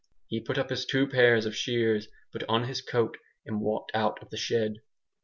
[0.25, 4.17] He put up his two pairs of shears, put on his coat, and walked out
[4.23, 4.77] of the shed.